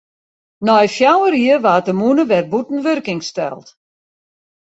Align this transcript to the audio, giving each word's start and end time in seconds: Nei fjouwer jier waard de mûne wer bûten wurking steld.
Nei 0.65 0.87
fjouwer 0.95 1.35
jier 1.41 1.61
waard 1.65 1.85
de 1.87 1.93
mûne 1.99 2.23
wer 2.29 2.45
bûten 2.51 2.83
wurking 2.85 3.21
steld. 3.29 3.67